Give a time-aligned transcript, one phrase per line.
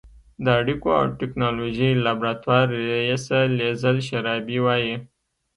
[0.43, 4.95] د اړیکو او ټېکنالوژۍ لابراتوار رییسه لیزل شرابي وايي